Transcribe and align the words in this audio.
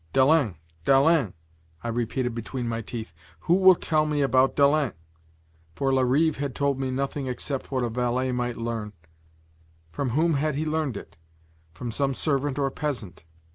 "Dalens! 0.13 0.55
Dalens!" 0.83 1.33
I 1.83 1.89
repeated, 1.89 2.33
between 2.33 2.67
my 2.67 2.81
teeth, 2.81 3.13
"who 3.41 3.53
will 3.53 3.75
tell 3.75 4.07
me 4.07 4.23
about 4.23 4.55
Dalens?" 4.55 4.95
For 5.75 5.91
Larive 5.93 6.37
had 6.37 6.55
told 6.55 6.79
me 6.79 6.89
nothing 6.89 7.27
except 7.27 7.71
what 7.71 7.83
a 7.83 7.89
valet 7.91 8.31
might 8.31 8.57
learn. 8.57 8.93
From 9.91 10.09
whom 10.17 10.33
had 10.33 10.55
he 10.55 10.65
learned 10.65 10.97
it? 10.97 11.17
From 11.71 11.91
some 11.91 12.15
servant 12.15 12.57
or 12.57 12.71
peasant. 12.71 13.25